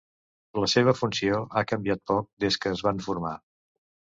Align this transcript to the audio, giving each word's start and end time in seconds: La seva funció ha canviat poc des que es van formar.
La 0.61 0.69
seva 0.73 0.95
funció 0.99 1.37
ha 1.45 1.63
canviat 1.73 2.03
poc 2.13 2.31
des 2.45 2.59
que 2.65 2.73
es 2.79 2.85
van 2.89 3.07
formar. 3.11 3.37